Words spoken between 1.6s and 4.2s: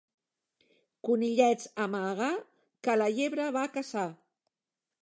a amagar, que la llebre va a caçar!